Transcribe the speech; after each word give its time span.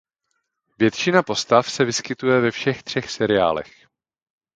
Většina 0.79 1.23
postav 1.23 1.71
se 1.71 1.85
vyskytuje 1.85 2.39
ve 2.41 2.51
všech 2.51 2.83
třech 2.83 3.11
seriálech. 3.11 3.87